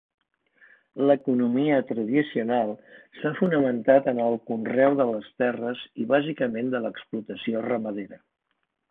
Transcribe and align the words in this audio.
L’economia 1.09 1.75
tradicional 1.89 2.71
s’ha 3.17 3.31
fonamentat 3.39 4.09
en 4.11 4.21
el 4.27 4.37
conreu 4.51 4.95
de 5.01 5.05
les 5.09 5.27
terres 5.43 5.83
i 6.05 6.07
bàsicament 6.13 6.73
de 6.77 6.81
l’explotació 6.87 7.61
ramadera. 7.67 8.19